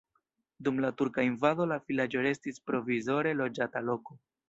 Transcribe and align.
Dum 0.67 0.81
la 0.85 0.91
turka 1.01 1.27
invado 1.27 1.69
la 1.73 1.79
vilaĝo 1.91 2.25
restis 2.31 2.61
provizore 2.73 3.39
loĝata 3.45 3.89
loko. 3.93 4.23